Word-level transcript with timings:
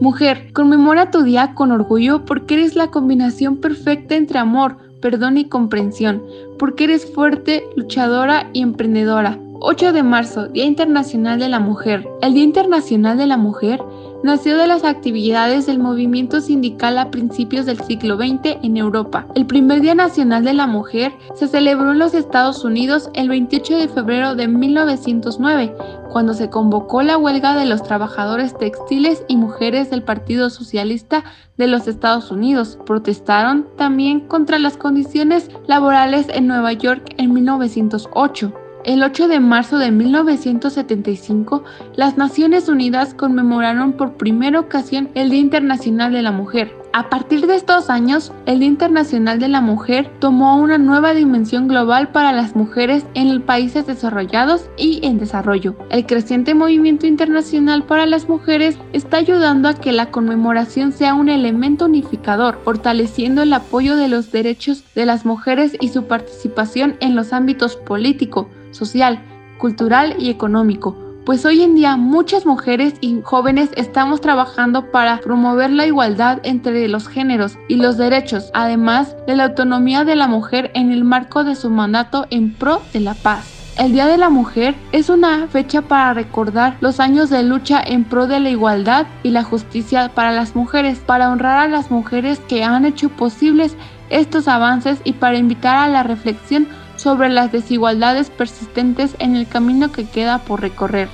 Mujer, 0.00 0.50
conmemora 0.54 1.10
tu 1.10 1.22
día 1.22 1.54
con 1.54 1.72
orgullo 1.72 2.24
porque 2.24 2.54
eres 2.54 2.74
la 2.74 2.86
combinación 2.86 3.58
perfecta 3.58 4.14
entre 4.14 4.38
amor, 4.38 4.78
perdón 5.02 5.36
y 5.36 5.44
comprensión, 5.44 6.22
porque 6.58 6.84
eres 6.84 7.12
fuerte, 7.12 7.64
luchadora 7.76 8.48
y 8.54 8.62
emprendedora. 8.62 9.38
8 9.60 9.92
de 9.92 10.02
marzo, 10.02 10.48
Día 10.48 10.64
Internacional 10.64 11.38
de 11.38 11.50
la 11.50 11.60
Mujer. 11.60 12.08
El 12.22 12.32
Día 12.32 12.44
Internacional 12.44 13.18
de 13.18 13.26
la 13.26 13.36
Mujer 13.36 13.82
nació 14.22 14.56
de 14.56 14.66
las 14.66 14.84
actividades 14.84 15.66
del 15.66 15.78
movimiento 15.78 16.40
sindical 16.40 16.98
a 16.98 17.10
principios 17.10 17.66
del 17.66 17.80
siglo 17.80 18.16
XX 18.16 18.58
en 18.62 18.76
Europa. 18.76 19.26
El 19.34 19.46
primer 19.46 19.80
Día 19.80 19.94
Nacional 19.94 20.44
de 20.44 20.54
la 20.54 20.66
Mujer 20.66 21.12
se 21.34 21.48
celebró 21.48 21.92
en 21.92 21.98
los 21.98 22.14
Estados 22.14 22.64
Unidos 22.64 23.10
el 23.14 23.28
28 23.28 23.78
de 23.78 23.88
febrero 23.88 24.34
de 24.34 24.48
1909, 24.48 25.74
cuando 26.10 26.34
se 26.34 26.50
convocó 26.50 27.02
la 27.02 27.16
huelga 27.16 27.56
de 27.56 27.66
los 27.66 27.82
trabajadores 27.82 28.56
textiles 28.56 29.24
y 29.28 29.36
mujeres 29.36 29.90
del 29.90 30.02
Partido 30.02 30.50
Socialista 30.50 31.24
de 31.56 31.66
los 31.66 31.86
Estados 31.86 32.30
Unidos. 32.30 32.78
Protestaron 32.84 33.66
también 33.76 34.20
contra 34.20 34.58
las 34.58 34.76
condiciones 34.76 35.50
laborales 35.66 36.26
en 36.28 36.46
Nueva 36.46 36.72
York 36.72 37.14
en 37.16 37.32
1908. 37.32 38.69
El 38.84 39.02
8 39.02 39.28
de 39.28 39.40
marzo 39.40 39.76
de 39.76 39.90
1975, 39.90 41.64
las 41.96 42.16
Naciones 42.16 42.68
Unidas 42.68 43.12
conmemoraron 43.12 43.92
por 43.92 44.14
primera 44.14 44.58
ocasión 44.58 45.10
el 45.14 45.28
Día 45.28 45.40
Internacional 45.40 46.12
de 46.14 46.22
la 46.22 46.32
Mujer. 46.32 46.79
A 46.92 47.08
partir 47.08 47.46
de 47.46 47.54
estos 47.54 47.88
años, 47.88 48.32
el 48.46 48.58
Día 48.58 48.68
Internacional 48.68 49.38
de 49.38 49.46
la 49.46 49.60
Mujer 49.60 50.10
tomó 50.18 50.56
una 50.56 50.76
nueva 50.76 51.14
dimensión 51.14 51.68
global 51.68 52.10
para 52.10 52.32
las 52.32 52.56
mujeres 52.56 53.06
en 53.14 53.40
países 53.42 53.86
desarrollados 53.86 54.68
y 54.76 54.98
en 55.06 55.18
desarrollo. 55.18 55.76
El 55.90 56.04
creciente 56.04 56.52
movimiento 56.52 57.06
internacional 57.06 57.84
para 57.84 58.06
las 58.06 58.28
mujeres 58.28 58.76
está 58.92 59.18
ayudando 59.18 59.68
a 59.68 59.74
que 59.74 59.92
la 59.92 60.10
conmemoración 60.10 60.90
sea 60.90 61.14
un 61.14 61.28
elemento 61.28 61.84
unificador, 61.84 62.58
fortaleciendo 62.64 63.42
el 63.42 63.52
apoyo 63.52 63.94
de 63.94 64.08
los 64.08 64.32
derechos 64.32 64.82
de 64.96 65.06
las 65.06 65.24
mujeres 65.24 65.76
y 65.80 65.90
su 65.90 66.08
participación 66.08 66.96
en 66.98 67.14
los 67.14 67.32
ámbitos 67.32 67.76
político, 67.76 68.48
social, 68.72 69.20
cultural 69.58 70.16
y 70.18 70.28
económico, 70.28 71.09
pues 71.24 71.44
hoy 71.44 71.62
en 71.62 71.74
día 71.74 71.96
muchas 71.96 72.46
mujeres 72.46 72.94
y 73.00 73.20
jóvenes 73.22 73.70
estamos 73.76 74.20
trabajando 74.20 74.90
para 74.90 75.18
promover 75.18 75.70
la 75.70 75.86
igualdad 75.86 76.40
entre 76.42 76.88
los 76.88 77.08
géneros 77.08 77.58
y 77.68 77.76
los 77.76 77.96
derechos, 77.98 78.50
además 78.54 79.14
de 79.26 79.36
la 79.36 79.44
autonomía 79.44 80.04
de 80.04 80.16
la 80.16 80.26
mujer 80.28 80.70
en 80.74 80.90
el 80.90 81.04
marco 81.04 81.44
de 81.44 81.54
su 81.54 81.70
mandato 81.70 82.26
en 82.30 82.54
pro 82.54 82.82
de 82.92 83.00
la 83.00 83.14
paz. 83.14 83.60
El 83.78 83.92
Día 83.92 84.06
de 84.06 84.18
la 84.18 84.28
Mujer 84.28 84.74
es 84.92 85.08
una 85.08 85.46
fecha 85.46 85.80
para 85.80 86.12
recordar 86.12 86.76
los 86.80 87.00
años 87.00 87.30
de 87.30 87.42
lucha 87.42 87.82
en 87.82 88.04
pro 88.04 88.26
de 88.26 88.38
la 88.38 88.50
igualdad 88.50 89.06
y 89.22 89.30
la 89.30 89.42
justicia 89.42 90.10
para 90.14 90.32
las 90.32 90.54
mujeres, 90.54 90.98
para 90.98 91.30
honrar 91.30 91.60
a 91.60 91.68
las 91.68 91.90
mujeres 91.90 92.40
que 92.40 92.62
han 92.62 92.84
hecho 92.84 93.08
posibles 93.08 93.76
estos 94.10 94.48
avances 94.48 95.00
y 95.04 95.14
para 95.14 95.38
invitar 95.38 95.76
a 95.76 95.88
la 95.88 96.02
reflexión 96.02 96.68
sobre 97.00 97.30
las 97.30 97.50
desigualdades 97.50 98.28
persistentes 98.28 99.16
en 99.18 99.34
el 99.34 99.48
camino 99.48 99.90
que 99.90 100.04
queda 100.04 100.38
por 100.38 100.60
recorrer. 100.60 101.08